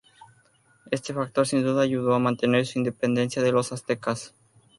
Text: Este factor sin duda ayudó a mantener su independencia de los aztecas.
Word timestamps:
Este 0.89 1.13
factor 1.13 1.45
sin 1.45 1.61
duda 1.61 1.83
ayudó 1.83 2.15
a 2.15 2.19
mantener 2.19 2.65
su 2.65 2.79
independencia 2.79 3.43
de 3.43 3.51
los 3.51 3.71
aztecas. 3.71 4.33